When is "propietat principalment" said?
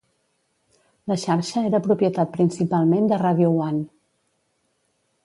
1.87-3.07